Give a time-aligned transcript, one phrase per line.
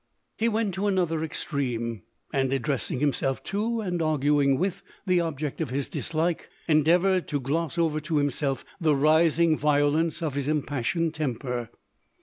[0.35, 2.01] He went to another ex treme,
[2.33, 7.77] and addressing himself to, and arguing with, the object of his dislike, endeavoured to "•loss
[7.77, 11.69] over to himself the rising violence of his impassioned temper.